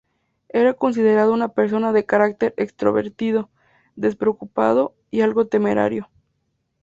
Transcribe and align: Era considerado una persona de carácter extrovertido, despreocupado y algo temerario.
Era 0.49 0.73
considerado 0.73 1.31
una 1.31 1.49
persona 1.49 1.93
de 1.93 2.07
carácter 2.07 2.55
extrovertido, 2.57 3.51
despreocupado 3.95 4.95
y 5.11 5.21
algo 5.21 5.45
temerario. 5.45 6.09